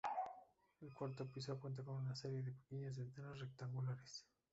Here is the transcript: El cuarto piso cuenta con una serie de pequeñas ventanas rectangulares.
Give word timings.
El 0.79 0.95
cuarto 0.95 1.27
piso 1.27 1.59
cuenta 1.59 1.83
con 1.83 1.93
una 1.97 2.15
serie 2.15 2.41
de 2.41 2.49
pequeñas 2.51 2.97
ventanas 2.97 3.37
rectangulares. 3.39 4.25